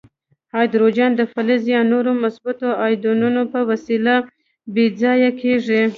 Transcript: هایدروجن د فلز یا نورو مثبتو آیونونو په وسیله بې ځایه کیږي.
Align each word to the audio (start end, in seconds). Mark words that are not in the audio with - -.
هایدروجن 0.55 1.11
د 1.15 1.21
فلز 1.33 1.63
یا 1.75 1.81
نورو 1.91 2.11
مثبتو 2.23 2.67
آیونونو 2.85 3.41
په 3.53 3.59
وسیله 3.69 4.15
بې 4.73 4.85
ځایه 5.01 5.31
کیږي. 5.41 5.81